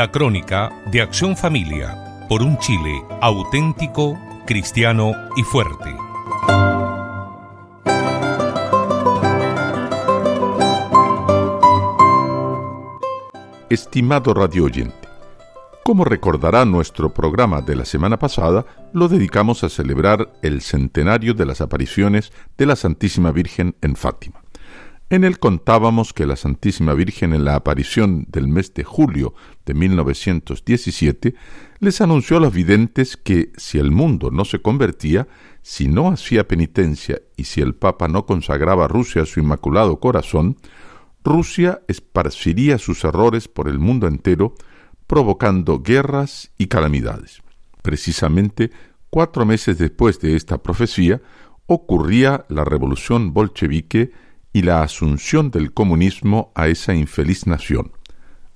La 0.00 0.10
crónica 0.10 0.70
de 0.90 1.02
Acción 1.02 1.36
Familia 1.36 2.24
por 2.26 2.40
un 2.40 2.56
Chile 2.56 3.04
auténtico, 3.20 4.18
cristiano 4.46 5.12
y 5.36 5.42
fuerte. 5.42 5.94
Estimado 13.68 14.32
radio 14.32 14.64
oyente, 14.64 15.06
como 15.84 16.06
recordará 16.06 16.64
nuestro 16.64 17.12
programa 17.12 17.60
de 17.60 17.76
la 17.76 17.84
semana 17.84 18.18
pasada, 18.18 18.64
lo 18.94 19.06
dedicamos 19.06 19.64
a 19.64 19.68
celebrar 19.68 20.32
el 20.40 20.62
centenario 20.62 21.34
de 21.34 21.44
las 21.44 21.60
apariciones 21.60 22.32
de 22.56 22.64
la 22.64 22.76
Santísima 22.76 23.32
Virgen 23.32 23.76
en 23.82 23.96
Fátima. 23.96 24.39
En 25.10 25.24
él 25.24 25.40
contábamos 25.40 26.12
que 26.12 26.24
la 26.24 26.36
Santísima 26.36 26.94
Virgen 26.94 27.32
en 27.32 27.44
la 27.44 27.56
aparición 27.56 28.26
del 28.28 28.46
mes 28.46 28.72
de 28.74 28.84
julio 28.84 29.34
de 29.66 29.74
1917 29.74 31.34
les 31.80 32.00
anunció 32.00 32.36
a 32.36 32.40
los 32.40 32.54
videntes 32.54 33.16
que 33.16 33.50
si 33.56 33.78
el 33.78 33.90
mundo 33.90 34.30
no 34.30 34.44
se 34.44 34.62
convertía, 34.62 35.26
si 35.62 35.88
no 35.88 36.10
hacía 36.10 36.46
penitencia 36.46 37.20
y 37.36 37.44
si 37.44 37.60
el 37.60 37.74
Papa 37.74 38.06
no 38.06 38.24
consagraba 38.24 38.84
a 38.84 38.88
Rusia 38.88 39.22
a 39.22 39.26
su 39.26 39.40
Inmaculado 39.40 39.98
Corazón, 39.98 40.58
Rusia 41.24 41.82
esparciría 41.88 42.78
sus 42.78 43.02
errores 43.02 43.48
por 43.48 43.66
el 43.66 43.80
mundo 43.80 44.06
entero, 44.06 44.54
provocando 45.08 45.80
guerras 45.80 46.52
y 46.56 46.68
calamidades. 46.68 47.42
Precisamente 47.82 48.70
cuatro 49.10 49.44
meses 49.44 49.76
después 49.76 50.20
de 50.20 50.36
esta 50.36 50.62
profecía 50.62 51.20
ocurría 51.66 52.46
la 52.48 52.64
revolución 52.64 53.34
bolchevique 53.34 54.12
y 54.52 54.62
la 54.62 54.82
asunción 54.82 55.50
del 55.50 55.72
comunismo 55.72 56.52
a 56.54 56.68
esa 56.68 56.94
infeliz 56.94 57.46
nación. 57.46 57.92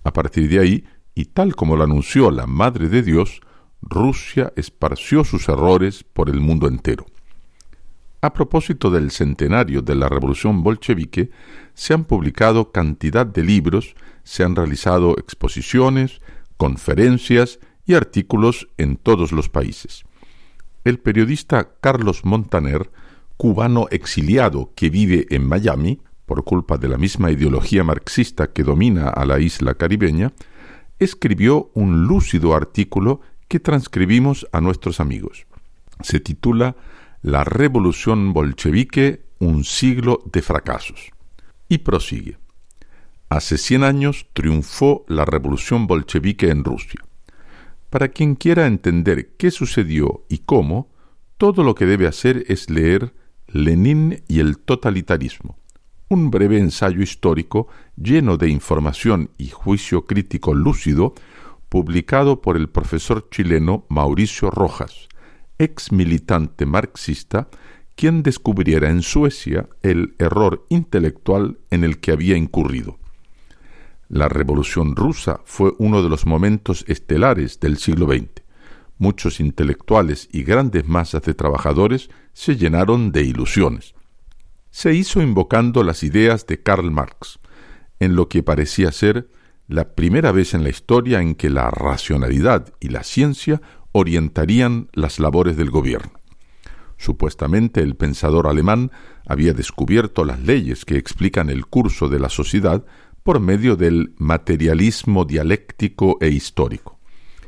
A 0.02 0.12
partir 0.12 0.48
de 0.48 0.58
ahí, 0.58 0.84
y 1.14 1.26
tal 1.26 1.54
como 1.54 1.76
lo 1.76 1.84
anunció 1.84 2.30
la 2.30 2.46
Madre 2.46 2.88
de 2.88 3.02
Dios, 3.02 3.40
Rusia 3.80 4.52
esparció 4.56 5.24
sus 5.24 5.48
errores 5.48 6.04
por 6.04 6.28
el 6.28 6.40
mundo 6.40 6.66
entero. 6.66 7.06
A 8.20 8.32
propósito 8.32 8.90
del 8.90 9.10
centenario 9.10 9.82
de 9.82 9.94
la 9.94 10.08
Revolución 10.08 10.62
bolchevique, 10.62 11.30
se 11.74 11.92
han 11.92 12.04
publicado 12.04 12.72
cantidad 12.72 13.26
de 13.26 13.42
libros, 13.42 13.94
se 14.22 14.42
han 14.42 14.56
realizado 14.56 15.18
exposiciones, 15.18 16.20
conferencias 16.56 17.60
y 17.84 17.94
artículos 17.94 18.68
en 18.78 18.96
todos 18.96 19.30
los 19.30 19.50
países. 19.50 20.04
El 20.84 20.98
periodista 20.98 21.74
Carlos 21.80 22.24
Montaner 22.24 22.90
cubano 23.36 23.86
exiliado 23.90 24.72
que 24.74 24.90
vive 24.90 25.27
en 25.30 25.46
Miami, 25.46 26.00
por 26.27 26.44
culpa 26.44 26.78
de 26.78 26.88
la 26.88 26.96
misma 26.96 27.30
ideología 27.30 27.84
marxista 27.84 28.52
que 28.52 28.62
domina 28.62 29.08
a 29.08 29.24
la 29.24 29.40
isla 29.40 29.74
caribeña, 29.74 30.32
escribió 30.98 31.70
un 31.74 32.05
lúcido 32.05 32.55
artículo 32.55 33.20
que 33.48 33.60
transcribimos 33.60 34.46
a 34.52 34.60
nuestros 34.60 35.00
amigos. 35.00 35.46
Se 36.02 36.20
titula 36.20 36.77
La 37.22 37.44
revolución 37.44 38.32
bolchevique, 38.32 39.24
un 39.38 39.64
siglo 39.64 40.22
de 40.32 40.42
fracasos. 40.42 41.10
Y 41.68 41.78
prosigue. 41.78 42.38
Hace 43.28 43.58
cien 43.58 43.84
años 43.84 44.27
triunfó 44.32 45.05
la 45.08 45.24
revolución 45.24 45.86
bolchevique 45.86 46.50
en 46.50 46.64
Rusia. 46.64 47.00
Para 47.90 48.08
quien 48.08 48.34
quiera 48.34 48.66
entender 48.66 49.34
qué 49.36 49.50
sucedió 49.50 50.24
y 50.28 50.38
cómo, 50.38 50.90
todo 51.36 51.64
lo 51.64 51.74
que 51.74 51.86
debe 51.86 52.06
hacer 52.06 52.44
es 52.48 52.70
leer 52.70 53.12
Lenin 53.48 54.22
y 54.28 54.40
el 54.40 54.58
totalitarismo, 54.58 55.58
un 56.08 56.30
breve 56.30 56.58
ensayo 56.58 57.02
histórico 57.02 57.68
lleno 57.96 58.36
de 58.36 58.48
información 58.48 59.30
y 59.38 59.48
juicio 59.48 60.06
crítico 60.06 60.55
lúcido, 60.55 61.14
publicado 61.68 62.40
por 62.40 62.56
el 62.56 62.68
profesor 62.68 63.28
chileno 63.30 63.86
Mauricio 63.88 64.50
Rojas, 64.50 65.08
ex 65.58 65.92
militante 65.92 66.66
marxista, 66.66 67.48
quien 67.96 68.22
descubriera 68.22 68.90
en 68.90 69.02
Suecia 69.02 69.68
el 69.83 70.14
error 70.18 70.66
intelectual 70.68 71.58
en 71.70 71.84
el 71.84 71.98
que 72.00 72.12
había 72.12 72.36
incurrido. 72.36 72.98
La 74.08 74.28
Revolución 74.28 74.96
rusa 74.96 75.40
fue 75.44 75.72
uno 75.78 76.02
de 76.02 76.08
los 76.08 76.27
momentos 76.27 76.84
estelares 76.88 77.60
del 77.60 77.78
siglo 77.78 78.06
XX 78.06 78.43
muchos 78.98 79.40
intelectuales 79.40 80.28
y 80.32 80.42
grandes 80.42 80.86
masas 80.86 81.22
de 81.22 81.34
trabajadores 81.34 82.10
se 82.32 82.56
llenaron 82.56 83.12
de 83.12 83.22
ilusiones. 83.22 83.94
Se 84.70 84.94
hizo 84.94 85.22
invocando 85.22 85.82
las 85.82 86.02
ideas 86.02 86.46
de 86.46 86.62
Karl 86.62 86.90
Marx, 86.90 87.38
en 88.00 88.16
lo 88.16 88.28
que 88.28 88.42
parecía 88.42 88.92
ser 88.92 89.28
la 89.66 89.94
primera 89.94 90.33
vez 90.33 90.54
en 90.54 90.62
la 90.62 90.68
historia 90.68 91.20
en 91.20 91.34
que 91.34 91.48
la 91.48 91.70
racionalidad 91.70 92.72
y 92.80 92.88
la 92.88 93.02
ciencia 93.02 93.62
orientarían 93.92 94.88
las 94.92 95.18
labores 95.18 95.56
del 95.56 95.70
gobierno. 95.70 96.12
Supuestamente 96.96 97.80
el 97.80 97.96
pensador 97.96 98.46
alemán 98.46 98.90
había 99.27 99.52
descubierto 99.52 100.24
las 100.24 100.40
leyes 100.40 100.84
que 100.84 100.96
explican 100.96 101.48
el 101.50 101.66
curso 101.66 102.08
de 102.08 102.18
la 102.18 102.28
sociedad 102.28 102.84
por 103.22 103.40
medio 103.40 103.77
del 103.77 104.14
materialismo 104.18 105.24
dialéctico 105.24 106.18
e 106.20 106.28
histórico 106.28 106.94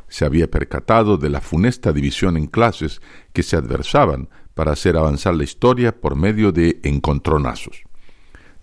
se 0.08 0.24
había 0.24 0.50
percatado 0.50 1.16
de 1.16 1.30
la 1.30 1.40
funesta 1.40 1.92
división 1.92 2.36
en 2.36 2.46
clases 2.46 3.00
que 3.32 3.42
se 3.42 3.56
adversaban 3.56 4.28
para 4.54 4.72
hacer 4.72 4.96
avanzar 4.96 5.34
la 5.34 5.44
historia 5.44 6.00
por 6.00 6.16
medio 6.16 6.52
de 6.52 6.80
encontronazos. 6.82 7.82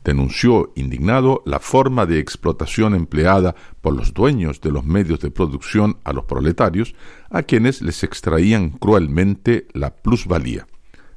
Denunció 0.04 0.74
indignado 0.76 1.44
la 1.46 1.60
forma 1.60 2.06
de 2.06 2.20
explotación 2.20 2.94
empleada 2.94 3.56
por 3.80 3.96
los 3.96 4.14
dueños 4.14 4.60
de 4.60 4.72
los 4.72 4.84
medios 4.84 5.20
de 5.22 5.32
producción 5.32 5.98
a 6.04 6.12
los 6.12 6.26
proletarios, 6.26 6.94
a 7.30 7.44
quienes 7.44 7.82
les 7.82 8.04
extraían 8.04 8.72
cruelmente 8.72 9.68
la 9.74 9.96
plusvalía. 9.96 10.68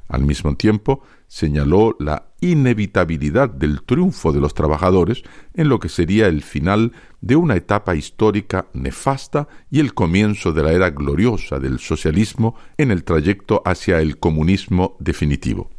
Al 0.08 0.22
mismo 0.22 0.54
tiempo, 0.54 1.02
señaló 1.26 1.96
la 1.98 2.28
inevitabilidad 2.40 3.48
del 3.48 3.82
triunfo 3.82 4.32
de 4.32 4.40
los 4.40 4.54
trabajadores 4.54 5.22
en 5.54 5.68
lo 5.68 5.78
que 5.78 5.88
sería 5.88 6.26
el 6.26 6.42
final 6.42 6.92
de 7.20 7.36
una 7.36 7.56
etapa 7.56 7.96
histórica 7.96 8.66
nefasta 8.72 9.48
y 9.70 9.80
el 9.80 9.94
comienzo 9.94 10.52
de 10.52 10.62
la 10.62 10.72
era 10.72 10.90
gloriosa 10.90 11.58
del 11.58 11.78
socialismo 11.78 12.56
en 12.76 12.90
el 12.90 13.04
trayecto 13.04 13.62
hacia 13.64 14.00
el 14.00 14.18
comunismo 14.18 14.96
definitivo. 15.00 15.70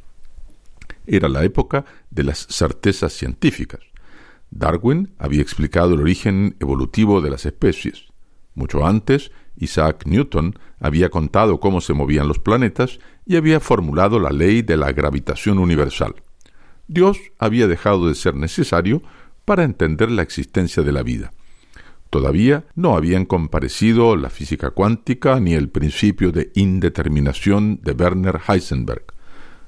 Era 1.06 1.29
la 1.29 1.44
época 1.44 1.85
de 2.09 2.23
las 2.23 2.47
certezas 2.50 3.13
científicas. 3.13 3.81
Darwin 4.50 5.13
había 5.19 5.41
explicado 5.41 5.94
el 5.94 6.01
origen 6.01 6.56
evolutivo 6.59 7.22
de 7.22 7.29
las 7.29 7.45
especies. 7.45 8.06
Mucho 8.56 8.85
antes, 8.85 9.31
Isaac 9.57 10.03
Newton 10.06 10.57
había 10.79 11.09
contado 11.09 11.59
cómo 11.59 11.81
se 11.81 11.94
movían 11.94 12.28
los 12.28 12.39
planetas 12.39 13.00
y 13.25 13.35
había 13.35 13.59
formulado 13.59 14.19
la 14.19 14.31
ley 14.31 14.62
de 14.62 14.78
la 14.78 14.91
gravitación 14.91 15.59
universal. 15.59 16.16
Dios 16.87 17.19
había 17.37 17.67
dejado 17.67 18.07
de 18.07 18.15
ser 18.15 18.35
necesario 18.35 19.01
para 19.45 19.63
entender 19.63 20.09
la 20.09 20.21
existencia 20.21 20.83
de 20.83 20.91
la 20.91 21.03
vida. 21.03 21.31
Todavía 22.09 22.65
no 22.75 22.95
habían 22.95 23.25
comparecido 23.25 24.15
la 24.15 24.29
física 24.29 24.71
cuántica 24.71 25.39
ni 25.39 25.53
el 25.53 25.69
principio 25.69 26.31
de 26.31 26.51
indeterminación 26.55 27.81
de 27.83 27.91
Werner 27.91 28.39
Heisenberg. 28.47 29.03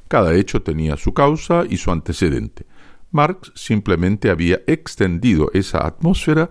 Cada 0.07 0.33
hecho 0.33 0.61
tenía 0.61 0.95
su 0.95 1.13
causa 1.13 1.65
y 1.69 1.77
su 1.77 1.91
antecedente. 1.91 2.65
Marx 3.11 3.51
simplemente 3.55 4.29
había 4.29 4.61
extendido 4.67 5.51
esa 5.53 5.85
atmósfera 5.85 6.49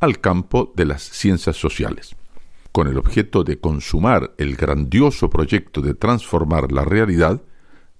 al 0.00 0.20
campo 0.20 0.72
de 0.74 0.86
las 0.86 1.02
ciencias 1.02 1.56
sociales. 1.56 2.16
Con 2.72 2.88
el 2.88 2.98
objeto 2.98 3.44
de 3.44 3.58
consumar 3.58 4.34
el 4.38 4.56
grandioso 4.56 5.30
proyecto 5.30 5.80
de 5.80 5.94
transformar 5.94 6.72
la 6.72 6.84
realidad, 6.84 7.42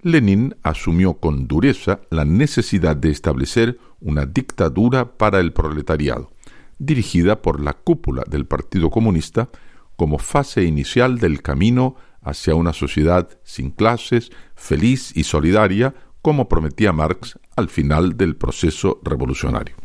Lenin 0.01 0.55
asumió 0.63 1.15
con 1.15 1.47
dureza 1.47 2.01
la 2.09 2.25
necesidad 2.25 2.95
de 2.95 3.09
establecer 3.09 3.79
una 3.99 4.25
dictadura 4.25 5.17
para 5.17 5.39
el 5.39 5.53
proletariado 5.53 6.31
dirigida 6.79 7.41
por 7.41 7.59
la 7.59 7.73
cúpula 7.73 8.23
del 8.27 8.45
Partido 8.45 8.89
Comunista 8.89 9.49
como 9.95 10.19
fase 10.19 10.63
inicial 10.63 11.17
del 11.19 11.41
camino 11.41 11.95
hacia 12.21 12.55
una 12.55 12.73
sociedad 12.73 13.29
sin 13.43 13.71
clases, 13.71 14.31
feliz 14.55 15.15
y 15.15 15.23
solidaria, 15.23 15.95
como 16.21 16.49
prometía 16.49 16.91
Marx 16.91 17.39
al 17.55 17.69
final 17.69 18.17
del 18.17 18.35
proceso 18.35 18.99
revolucionario. 19.03 19.75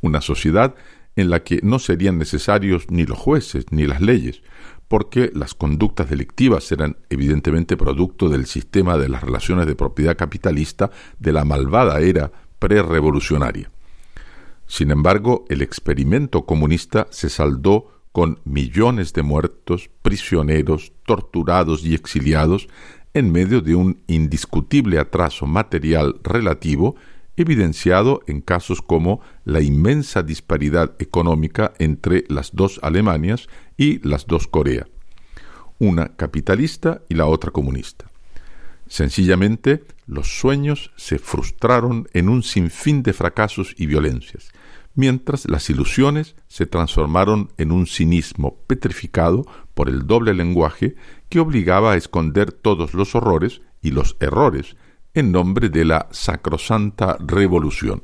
Una 0.00 0.20
sociedad 0.20 0.74
en 1.16 1.30
la 1.30 1.44
que 1.44 1.60
no 1.62 1.78
serían 1.78 2.18
necesarios 2.18 2.86
ni 2.90 3.04
los 3.04 3.18
jueces 3.18 3.66
ni 3.70 3.86
las 3.86 4.00
leyes, 4.00 4.42
porque 4.88 5.30
las 5.34 5.54
conductas 5.54 6.10
delictivas 6.10 6.70
eran 6.72 6.96
evidentemente 7.10 7.76
producto 7.76 8.28
del 8.28 8.46
sistema 8.46 8.96
de 8.98 9.08
las 9.08 9.22
relaciones 9.22 9.66
de 9.66 9.74
propiedad 9.74 10.16
capitalista 10.16 10.90
de 11.18 11.32
la 11.32 11.44
malvada 11.44 12.00
era 12.00 12.30
prerevolucionaria. 12.58 13.70
Sin 14.66 14.90
embargo, 14.90 15.44
el 15.48 15.62
experimento 15.62 16.46
comunista 16.46 17.06
se 17.10 17.28
saldó 17.28 18.02
con 18.12 18.38
millones 18.44 19.12
de 19.12 19.22
muertos, 19.22 19.90
prisioneros, 20.02 20.92
torturados 21.04 21.84
y 21.84 21.94
exiliados 21.94 22.68
en 23.12 23.32
medio 23.32 23.60
de 23.60 23.74
un 23.74 24.00
indiscutible 24.06 24.98
atraso 24.98 25.46
material 25.46 26.16
relativo 26.22 26.96
evidenciado 27.36 28.22
en 28.26 28.40
casos 28.40 28.82
como 28.82 29.20
la 29.44 29.60
inmensa 29.60 30.22
disparidad 30.22 30.94
económica 30.98 31.72
entre 31.78 32.24
las 32.28 32.52
dos 32.52 32.80
Alemanias 32.82 33.48
y 33.76 34.06
las 34.06 34.26
dos 34.26 34.46
Corea, 34.46 34.86
una 35.78 36.16
capitalista 36.16 37.02
y 37.08 37.14
la 37.14 37.26
otra 37.26 37.50
comunista. 37.50 38.06
Sencillamente, 38.86 39.84
los 40.06 40.38
sueños 40.38 40.92
se 40.96 41.18
frustraron 41.18 42.06
en 42.12 42.28
un 42.28 42.42
sinfín 42.42 43.02
de 43.02 43.12
fracasos 43.12 43.74
y 43.78 43.86
violencias, 43.86 44.50
mientras 44.94 45.48
las 45.48 45.68
ilusiones 45.70 46.36
se 46.46 46.66
transformaron 46.66 47.50
en 47.56 47.72
un 47.72 47.86
cinismo 47.86 48.58
petrificado 48.66 49.44
por 49.74 49.88
el 49.88 50.06
doble 50.06 50.34
lenguaje 50.34 50.94
que 51.28 51.40
obligaba 51.40 51.92
a 51.92 51.96
esconder 51.96 52.52
todos 52.52 52.94
los 52.94 53.14
horrores 53.14 53.62
y 53.82 53.90
los 53.90 54.16
errores 54.20 54.76
en 55.14 55.32
nombre 55.32 55.68
de 55.68 55.84
la 55.84 56.08
sacrosanta 56.10 57.16
revolución. 57.20 58.02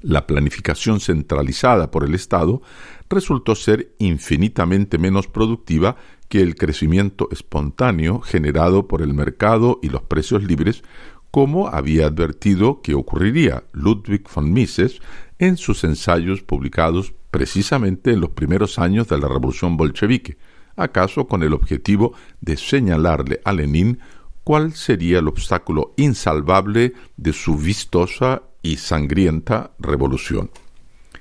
La 0.00 0.26
planificación 0.26 1.00
centralizada 1.00 1.90
por 1.90 2.04
el 2.04 2.14
Estado 2.14 2.62
resultó 3.08 3.54
ser 3.54 3.94
infinitamente 3.98 4.98
menos 4.98 5.26
productiva 5.26 5.96
que 6.28 6.40
el 6.40 6.54
crecimiento 6.56 7.28
espontáneo 7.32 8.20
generado 8.20 8.86
por 8.86 9.02
el 9.02 9.14
mercado 9.14 9.80
y 9.82 9.88
los 9.88 10.02
precios 10.02 10.44
libres, 10.44 10.82
como 11.30 11.68
había 11.68 12.06
advertido 12.06 12.80
que 12.82 12.94
ocurriría 12.94 13.64
Ludwig 13.72 14.24
von 14.32 14.52
Mises 14.52 15.00
en 15.38 15.56
sus 15.56 15.84
ensayos 15.84 16.42
publicados 16.42 17.12
precisamente 17.30 18.12
en 18.12 18.20
los 18.20 18.30
primeros 18.30 18.78
años 18.78 19.08
de 19.08 19.18
la 19.18 19.26
revolución 19.26 19.76
bolchevique, 19.76 20.36
acaso 20.76 21.26
con 21.26 21.42
el 21.42 21.52
objetivo 21.52 22.14
de 22.40 22.56
señalarle 22.56 23.40
a 23.44 23.52
Lenin 23.52 23.98
cuál 24.44 24.74
sería 24.74 25.18
el 25.18 25.28
obstáculo 25.28 25.94
insalvable 25.96 26.92
de 27.16 27.32
su 27.32 27.56
vistosa 27.56 28.42
y 28.62 28.76
sangrienta 28.76 29.72
revolución. 29.78 30.50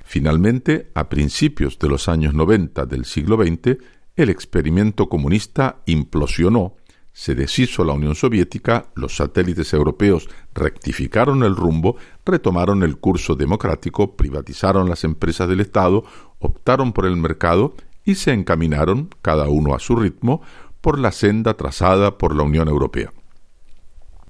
Finalmente, 0.03 0.91
a 0.93 1.09
principios 1.09 1.79
de 1.79 1.89
los 1.89 2.07
años 2.07 2.33
90 2.33 2.85
del 2.85 3.05
siglo 3.05 3.37
XX, 3.37 3.77
el 4.15 4.29
experimento 4.29 5.09
comunista 5.09 5.77
implosionó, 5.85 6.75
se 7.13 7.35
deshizo 7.35 7.83
la 7.83 7.93
Unión 7.93 8.15
Soviética, 8.15 8.87
los 8.95 9.15
satélites 9.15 9.71
europeos 9.73 10.29
rectificaron 10.53 11.43
el 11.43 11.55
rumbo, 11.55 11.95
retomaron 12.25 12.81
el 12.81 12.97
curso 12.97 13.35
democrático, 13.35 14.15
privatizaron 14.15 14.89
las 14.89 15.03
empresas 15.03 15.47
del 15.47 15.59
Estado, 15.59 16.03
optaron 16.39 16.91
por 16.91 17.05
el 17.05 17.15
mercado 17.15 17.75
y 18.03 18.15
se 18.15 18.33
encaminaron, 18.33 19.09
cada 19.21 19.47
uno 19.47 19.75
a 19.75 19.79
su 19.79 19.95
ritmo, 19.95 20.41
por 20.83 20.99
la 20.99 21.13
senda 21.13 21.53
trazada 21.53 22.17
por 22.17 22.35
la 22.35 22.43
Unión 22.43 22.67
Europea. 22.67 23.13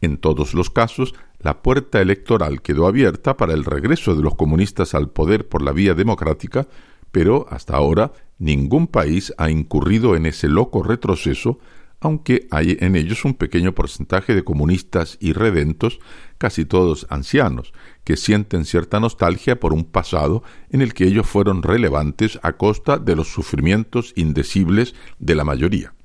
En 0.01 0.17
todos 0.17 0.53
los 0.53 0.69
casos, 0.69 1.15
la 1.39 1.63
puerta 1.63 1.99
electoral 1.99 2.61
quedó 2.61 2.85
abierta 2.85 3.37
para 3.37 3.55
el 3.55 3.65
regreso 3.65 4.13
de 4.15 4.21
los 4.21 4.35
comunistas 4.35 4.93
al 4.93 5.09
poder 5.09 5.49
por 5.49 5.63
la 5.63 5.71
vía 5.71 5.95
democrática, 5.95 6.67
pero 7.11 7.47
hasta 7.49 7.75
ahora 7.75 8.13
ningún 8.37 8.85
país 8.85 9.33
ha 9.39 9.49
incurrido 9.49 10.15
en 10.15 10.27
ese 10.27 10.47
loco 10.47 10.83
retroceso, 10.83 11.57
aunque 11.99 12.47
hay 12.51 12.77
en 12.81 12.95
ellos 12.97 13.25
un 13.25 13.33
pequeño 13.33 13.73
porcentaje 13.73 14.35
de 14.35 14.43
comunistas 14.43 15.17
irredentos, 15.21 15.97
casi 16.37 16.65
todos 16.65 17.07
ancianos, 17.09 17.73
que 18.03 18.15
sienten 18.15 18.65
cierta 18.65 18.99
nostalgia 18.99 19.59
por 19.59 19.73
un 19.73 19.85
pasado 19.85 20.43
en 20.69 20.83
el 20.83 20.93
que 20.93 21.05
ellos 21.05 21.25
fueron 21.25 21.63
relevantes 21.63 22.39
a 22.43 22.53
costa 22.53 22.99
de 22.99 23.15
los 23.15 23.29
sufrimientos 23.29 24.13
indecibles 24.15 24.93
de 25.17 25.33
la 25.33 25.45
mayoría. 25.45 25.95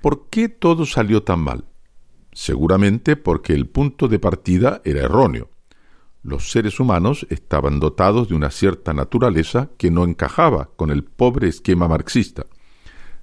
¿Por 0.00 0.28
qué 0.28 0.48
todo 0.48 0.86
salió 0.86 1.24
tan 1.24 1.40
mal? 1.40 1.64
Seguramente 2.32 3.16
porque 3.16 3.52
el 3.52 3.66
punto 3.66 4.06
de 4.06 4.20
partida 4.20 4.80
era 4.84 5.00
erróneo. 5.00 5.50
Los 6.22 6.52
seres 6.52 6.78
humanos 6.78 7.26
estaban 7.30 7.80
dotados 7.80 8.28
de 8.28 8.36
una 8.36 8.50
cierta 8.50 8.92
naturaleza 8.92 9.70
que 9.76 9.90
no 9.90 10.04
encajaba 10.04 10.70
con 10.76 10.90
el 10.90 11.02
pobre 11.02 11.48
esquema 11.48 11.88
marxista. 11.88 12.46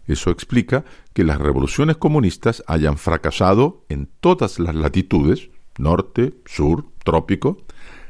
Eso 0.06 0.32
explica 0.32 0.84
que 1.14 1.24
las 1.24 1.40
revoluciones 1.40 1.98
comunistas 1.98 2.64
hayan 2.68 2.98
fracasado 2.98 3.86
en 3.90 4.10
todas 4.20 4.60
las 4.60 4.76
latitudes, 4.76 5.50
norte, 5.78 6.36
sur, 6.46 6.86
trópico, 7.04 7.58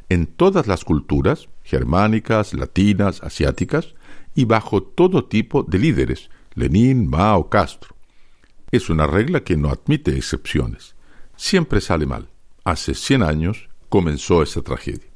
en 0.09 0.25
todas 0.25 0.65
las 0.65 0.83
culturas, 0.85 1.49
germánicas, 1.63 2.53
latinas, 2.53 3.21
asiáticas, 3.23 3.93
y 4.33 4.45
bajo 4.45 4.81
todo 4.83 5.25
tipo 5.25 5.63
de 5.63 5.79
líderes, 5.79 6.29
Lenin, 6.55 7.07
Mao, 7.09 7.49
Castro. 7.49 7.94
Es 8.71 8.89
una 8.89 9.07
regla 9.07 9.43
que 9.43 9.57
no 9.57 9.69
admite 9.69 10.15
excepciones. 10.17 10.95
Siempre 11.35 11.81
sale 11.81 12.05
mal. 12.05 12.29
Hace 12.63 12.95
100 12.95 13.23
años 13.23 13.69
comenzó 13.89 14.41
esa 14.41 14.61
tragedia. 14.61 15.07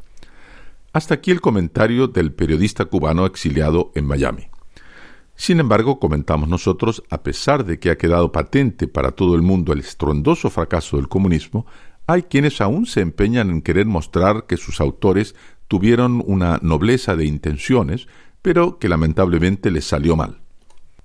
Hasta 0.93 1.15
aquí 1.15 1.31
el 1.31 1.41
comentario 1.41 2.07
del 2.07 2.31
periodista 2.31 2.85
cubano 2.85 3.25
exiliado 3.25 3.91
en 3.95 4.05
Miami. 4.05 4.47
Sin 5.35 5.59
embargo, 5.59 5.99
comentamos 5.99 6.49
nosotros, 6.49 7.03
a 7.09 7.23
pesar 7.23 7.65
de 7.65 7.79
que 7.79 7.89
ha 7.89 7.97
quedado 7.97 8.31
patente 8.31 8.87
para 8.87 9.11
todo 9.11 9.35
el 9.35 9.41
mundo 9.41 9.73
el 9.73 9.79
estruendoso 9.79 10.49
fracaso 10.49 10.97
del 10.97 11.07
comunismo, 11.07 11.65
hay 12.07 12.23
quienes 12.23 12.59
aún 12.61 12.85
se 12.85 13.01
empeñan 13.01 13.49
en 13.49 13.61
querer 13.61 13.85
mostrar 13.85 14.45
que 14.47 14.57
sus 14.57 14.81
autores 14.81 15.35
tuvieron 15.67 16.23
una 16.25 16.59
nobleza 16.61 17.15
de 17.15 17.25
intenciones, 17.25 18.07
pero 18.41 18.79
que 18.79 18.89
lamentablemente 18.89 19.71
les 19.71 19.85
salió 19.85 20.15
mal 20.15 20.41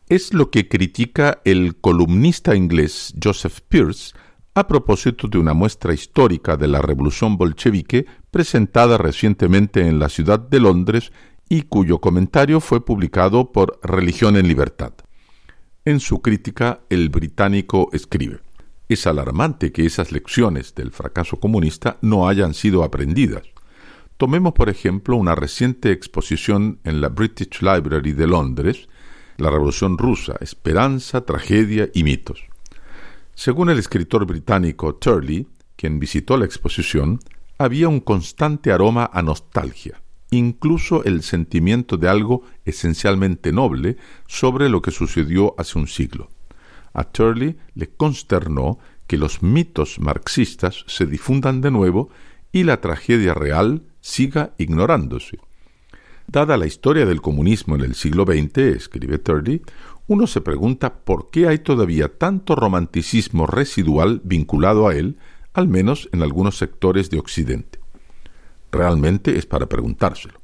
es 0.08 0.34
lo 0.34 0.50
que 0.50 0.68
critica 0.68 1.40
el 1.44 1.76
columnista 1.76 2.54
inglés 2.54 3.14
Joseph 3.22 3.60
Pearce 3.68 4.14
a 4.54 4.68
propósito 4.68 5.26
de 5.28 5.38
una 5.38 5.54
muestra 5.54 5.94
histórica 5.94 6.56
de 6.56 6.68
la 6.68 6.80
revolución 6.80 7.36
bolchevique 7.36 8.06
presentada 8.30 8.98
recientemente 8.98 9.88
en 9.88 9.98
la 9.98 10.08
ciudad 10.08 10.38
de 10.38 10.60
Londres 10.60 11.10
y 11.48 11.62
cuyo 11.62 12.00
comentario 12.00 12.60
fue 12.60 12.84
publicado 12.84 13.50
por 13.50 13.80
Religión 13.82 14.36
en 14.36 14.46
Libertad. 14.46 14.92
En 15.84 16.00
su 16.00 16.22
crítica, 16.22 16.80
el 16.88 17.08
británico 17.08 17.90
escribe 17.92 18.40
Es 18.88 19.06
alarmante 19.06 19.72
que 19.72 19.86
esas 19.86 20.12
lecciones 20.12 20.74
del 20.74 20.92
fracaso 20.92 21.40
comunista 21.40 21.98
no 22.00 22.28
hayan 22.28 22.54
sido 22.54 22.84
aprendidas. 22.84 23.42
Tomemos, 24.16 24.52
por 24.52 24.68
ejemplo, 24.68 25.16
una 25.16 25.34
reciente 25.34 25.90
exposición 25.90 26.78
en 26.84 27.00
la 27.00 27.08
British 27.08 27.60
Library 27.60 28.12
de 28.12 28.26
Londres, 28.28 28.88
la 29.36 29.50
Revolución 29.50 29.98
Rusa, 29.98 30.36
Esperanza, 30.40 31.25
Tragedia 31.25 31.91
y 31.93 32.05
Mitos. 32.05 32.44
Según 33.34 33.70
el 33.70 33.79
escritor 33.79 34.26
británico 34.26 34.94
Turley, 34.94 35.48
quien 35.76 35.98
visitó 35.98 36.36
la 36.36 36.44
exposición, 36.44 37.20
había 37.58 37.88
un 37.88 38.00
constante 38.00 38.72
aroma 38.72 39.10
a 39.12 39.22
nostalgia, 39.22 40.00
incluso 40.31 41.05
el 41.05 41.22
sentimiento 41.22 41.96
de 41.96 42.08
algo 42.08 42.43
esencialmente 42.64 43.53
noble 43.53 43.96
sobre 44.26 44.69
lo 44.69 44.82
que 44.82 44.91
sucedió 44.91 45.55
hace 45.58 45.79
un 45.79 45.86
siglo. 45.86 46.31
A 46.93 47.05
Turley 47.05 47.56
le 47.74 47.91
consternó 47.91 48.79
que 49.06 49.19
los 49.19 49.43
mitos 49.43 49.98
marxistas 49.98 50.84
se 50.86 51.06
difundan 51.06 51.60
de 51.60 51.70
nuevo 51.70 52.10
y 52.53 52.62
la 52.62 52.81
tragedia 52.81 53.34
real 53.34 53.82
siga 54.00 54.55
ignorándose. 54.58 55.38
Dada 56.26 56.56
la 56.56 56.66
historia 56.66 57.06
del 57.06 57.20
comunismo 57.20 57.74
en 57.74 57.82
el 57.82 57.94
siglo 57.94 58.24
XX, 58.24 58.58
escribe 58.58 59.19
Turley, 59.19 59.62
uno 60.06 60.26
se 60.26 60.40
pregunta 60.40 60.98
por 61.04 61.31
qué 61.31 61.48
hay 61.48 61.58
todavía 61.58 62.19
tanto 62.19 62.54
romanticismo 62.56 63.46
residual 63.46 64.20
vinculado 64.24 64.88
a 64.88 64.94
él, 64.94 65.19
al 65.52 65.69
menos 65.69 66.08
en 66.12 66.22
algunos 66.22 66.58
sectores 66.58 67.10
de 67.10 67.19
Occidente. 67.19 67.78
Realmente 68.72 69.38
es 69.38 69.46
para 69.46 69.69
preguntárselo. 69.69 70.40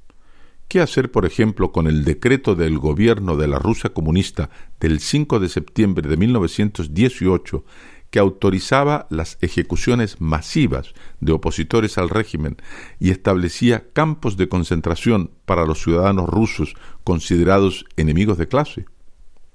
¿Qué 0.69 0.81
hacer, 0.81 1.11
por 1.11 1.27
ejemplo, 1.27 1.73
con 1.73 1.89
el 1.89 2.05
decreto 2.05 2.55
del 2.55 2.79
gobierno 2.79 3.37
de 3.37 3.49
la 3.49 3.59
Rusia 3.59 3.93
comunista 3.93 4.51
del 4.79 5.01
5 5.01 5.41
de 5.41 5.49
septiembre 5.49 6.09
de 6.09 6.17
1918 6.17 7.65
que 8.11 8.19
autorizaba 8.19 9.07
las 9.11 9.39
ejecuciones 9.41 10.21
masivas 10.21 10.95
de 11.21 11.33
opositores 11.33 11.97
al 11.99 12.09
régimen 12.09 12.57
y 12.99 13.11
establecía 13.11 13.85
campos 13.93 14.37
de 14.37 14.49
concentración 14.49 15.31
para 15.45 15.65
los 15.65 15.83
ciudadanos 15.83 16.29
rusos 16.29 16.75
considerados 17.05 17.85
enemigos 17.97 18.39
de 18.39 18.49
clase. 18.49 18.87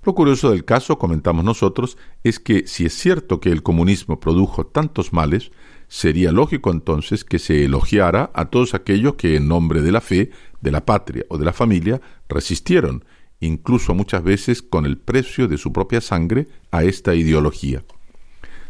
Lo 0.04 0.14
curioso 0.14 0.52
del 0.52 0.66
caso, 0.66 1.00
comentamos 1.00 1.44
nosotros, 1.44 1.98
es 2.24 2.40
que 2.40 2.68
si 2.68 2.86
es 2.86 2.94
cierto 2.94 3.40
que 3.40 3.52
el 3.52 3.64
comunismo 3.64 4.20
produjo 4.20 4.66
tantos 4.66 5.14
males, 5.14 5.52
sería 5.88 6.32
lógico 6.32 6.72
entonces 6.72 7.24
que 7.24 7.40
se 7.40 7.66
elogiara 7.66 8.30
a 8.36 8.46
todos 8.46 8.76
aquellos 8.76 9.16
que 9.16 9.36
en 9.36 9.48
nombre 9.48 9.82
de 9.82 9.92
la 9.92 10.02
fe, 10.02 10.30
de 10.62 10.72
la 10.72 10.86
patria 10.86 11.26
o 11.30 11.40
de 11.40 11.46
la 11.46 11.54
familia 11.54 12.02
resistieron, 12.30 13.04
incluso 13.40 13.96
muchas 13.96 14.24
veces 14.24 14.62
con 14.62 14.86
el 14.86 15.00
precio 15.00 15.48
de 15.48 15.58
su 15.58 15.74
propia 15.74 16.02
sangre, 16.02 16.48
a 16.70 16.84
esta 16.84 17.16
ideología. 17.16 17.84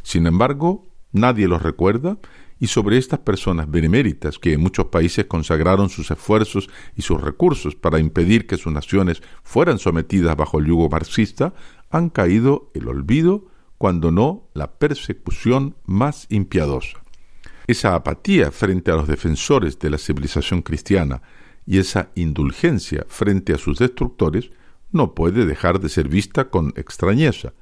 Sin 0.05 0.27
embargo, 0.27 0.85
nadie 1.13 1.47
los 1.47 1.63
recuerda 1.63 2.19
y 2.59 2.67
sobre 2.67 2.99
estas 2.99 3.19
personas 3.19 3.71
beneméritas 3.71 4.37
que 4.37 4.53
en 4.53 4.61
muchos 4.61 4.85
países 4.85 5.25
consagraron 5.25 5.89
sus 5.89 6.11
esfuerzos 6.11 6.69
y 6.95 7.01
sus 7.01 7.19
recursos 7.19 7.73
para 7.73 7.97
impedir 7.97 8.45
que 8.45 8.55
sus 8.55 8.71
naciones 8.71 9.23
fueran 9.41 9.79
sometidas 9.79 10.37
bajo 10.37 10.59
el 10.59 10.67
yugo 10.67 10.89
marxista, 10.89 11.55
han 11.89 12.11
caído 12.11 12.69
el 12.75 12.87
olvido, 12.87 13.47
cuando 13.79 14.11
no 14.11 14.47
la 14.53 14.77
persecución 14.77 15.75
más 15.85 16.27
impiadosa. 16.29 16.99
Esa 17.65 17.95
apatía 17.95 18.51
frente 18.51 18.91
a 18.91 18.95
los 18.95 19.07
defensores 19.07 19.79
de 19.79 19.89
la 19.89 19.97
civilización 19.97 20.61
cristiana 20.61 21.23
y 21.65 21.79
esa 21.79 22.09
indulgencia 22.13 23.05
frente 23.09 23.53
a 23.53 23.57
sus 23.57 23.79
destructores 23.79 24.51
no 24.91 25.15
puede 25.15 25.47
dejar 25.47 25.79
de 25.79 25.89
ser 25.89 26.07
vista 26.07 26.51
con 26.51 26.73
extrañeza, 26.77 27.53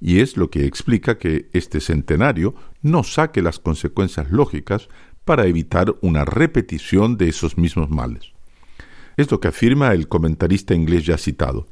y 0.00 0.20
es 0.20 0.36
lo 0.36 0.50
que 0.50 0.66
explica 0.66 1.18
que 1.18 1.48
este 1.52 1.80
centenario 1.80 2.54
no 2.82 3.02
saque 3.02 3.42
las 3.42 3.58
consecuencias 3.58 4.30
lógicas 4.30 4.88
para 5.24 5.46
evitar 5.46 5.96
una 6.02 6.24
repetición 6.24 7.16
de 7.16 7.28
esos 7.28 7.58
mismos 7.58 7.90
males. 7.90 8.32
Es 9.16 9.30
lo 9.30 9.40
que 9.40 9.48
afirma 9.48 9.92
el 9.92 10.08
comentarista 10.08 10.74
inglés 10.74 11.06
ya 11.06 11.16
citado. 11.16 11.66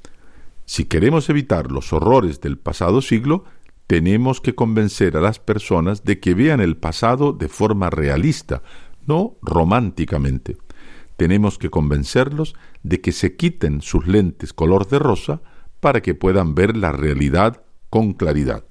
Si 0.64 0.86
queremos 0.86 1.28
evitar 1.28 1.70
los 1.70 1.92
horrores 1.92 2.40
del 2.40 2.58
pasado 2.58 3.02
siglo, 3.02 3.44
tenemos 3.86 4.40
que 4.40 4.54
convencer 4.54 5.16
a 5.16 5.20
las 5.20 5.38
personas 5.38 6.04
de 6.04 6.18
que 6.20 6.34
vean 6.34 6.60
el 6.60 6.76
pasado 6.76 7.32
de 7.32 7.48
forma 7.48 7.90
realista, 7.90 8.62
no 9.06 9.36
románticamente. 9.42 10.56
Tenemos 11.16 11.58
que 11.58 11.68
convencerlos 11.68 12.54
de 12.82 13.02
que 13.02 13.12
se 13.12 13.36
quiten 13.36 13.82
sus 13.82 14.06
lentes 14.06 14.52
color 14.54 14.88
de 14.88 14.98
rosa 14.98 15.42
para 15.80 16.00
que 16.00 16.14
puedan 16.14 16.54
ver 16.54 16.76
la 16.76 16.92
realidad 16.92 17.63
con 17.94 18.12
claridad. 18.12 18.64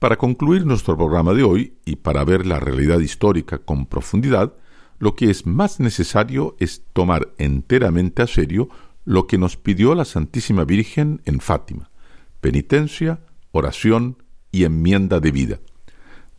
Para 0.00 0.16
concluir 0.16 0.66
nuestro 0.66 0.96
programa 0.96 1.34
de 1.34 1.44
hoy 1.44 1.74
y 1.84 1.94
para 1.94 2.24
ver 2.24 2.46
la 2.46 2.58
realidad 2.58 2.98
histórica 2.98 3.58
con 3.58 3.86
profundidad, 3.86 4.54
lo 4.98 5.14
que 5.14 5.30
es 5.30 5.46
más 5.46 5.78
necesario 5.78 6.56
es 6.58 6.82
tomar 6.92 7.28
enteramente 7.38 8.22
a 8.22 8.26
serio 8.26 8.68
lo 9.04 9.28
que 9.28 9.38
nos 9.38 9.56
pidió 9.56 9.94
la 9.94 10.04
Santísima 10.04 10.64
Virgen 10.64 11.22
en 11.26 11.38
Fátima, 11.38 11.90
penitencia, 12.40 13.20
oración 13.52 14.16
y 14.50 14.64
enmienda 14.64 15.20
de 15.20 15.30
vida. 15.30 15.60